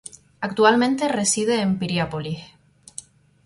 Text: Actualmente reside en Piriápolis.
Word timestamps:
Actualmente 0.39 1.07
reside 1.09 1.61
en 1.61 1.77
Piriápolis. 1.77 2.41